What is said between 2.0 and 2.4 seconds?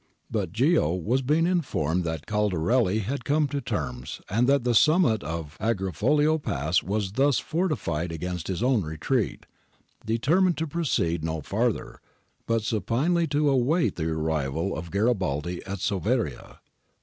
that